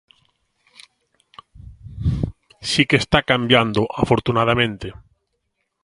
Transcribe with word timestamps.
Si 2.69 2.81
que 2.89 2.97
está 3.03 3.21
cambiando, 3.31 3.81
afortunadamente. 4.01 4.87